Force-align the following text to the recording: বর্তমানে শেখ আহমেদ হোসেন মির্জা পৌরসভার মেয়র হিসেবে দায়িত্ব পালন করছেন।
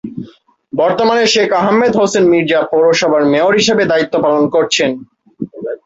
বর্তমানে 0.73 1.23
শেখ 1.33 1.49
আহমেদ 1.61 1.93
হোসেন 1.95 2.25
মির্জা 2.31 2.59
পৌরসভার 2.71 3.23
মেয়র 3.31 3.53
হিসেবে 3.59 3.83
দায়িত্ব 3.85 4.15
পালন 4.25 4.43
করছেন। 4.55 4.89